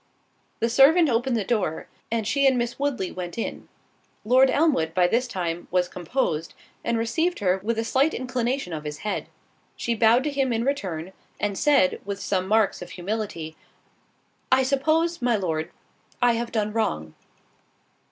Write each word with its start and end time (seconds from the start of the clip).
The 0.61 0.67
servant 0.67 1.09
opened 1.09 1.37
the 1.37 1.43
door, 1.43 1.87
and 2.09 2.25
she 2.25 2.47
and 2.47 2.57
Miss 2.57 2.79
Woodley 2.79 3.11
went 3.11 3.37
in. 3.37 3.67
Lord 4.25 4.49
Elmwood, 4.49 4.95
by 4.95 5.05
this 5.05 5.27
time, 5.27 5.67
was 5.69 5.87
composed, 5.87 6.55
and 6.83 6.97
received 6.97 7.37
her 7.37 7.59
with 7.61 7.77
a 7.77 7.83
slight 7.83 8.15
inclination 8.15 8.73
of 8.73 8.83
his 8.83 8.97
head—she 9.05 9.93
bowed 9.93 10.23
to 10.23 10.31
him 10.31 10.51
in 10.51 10.63
return, 10.63 11.13
and 11.39 11.55
said, 11.55 12.01
with 12.03 12.19
some 12.19 12.47
marks 12.47 12.81
of 12.81 12.89
humility, 12.89 13.55
"I 14.51 14.63
suppose, 14.63 15.21
my 15.21 15.35
Lord, 15.35 15.69
I 16.19 16.31
have 16.31 16.51
done 16.51 16.73
wrong." 16.73 17.13